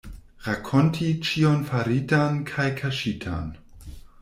[0.45, 3.55] Rakonti ĉion faritan kaj kaŝitan.